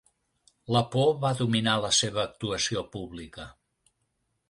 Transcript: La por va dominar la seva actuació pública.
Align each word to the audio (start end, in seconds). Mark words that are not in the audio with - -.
La 0.75 0.81
por 0.95 1.11
va 1.27 1.31
dominar 1.43 1.77
la 1.83 1.93
seva 2.01 2.25
actuació 2.25 2.85
pública. 2.97 3.51